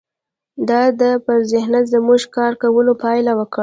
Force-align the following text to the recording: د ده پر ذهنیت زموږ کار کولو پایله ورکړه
د 0.67 0.69
ده 0.99 1.11
پر 1.25 1.39
ذهنیت 1.51 1.85
زموږ 1.93 2.21
کار 2.35 2.51
کولو 2.61 2.93
پایله 3.03 3.31
ورکړه 3.35 3.59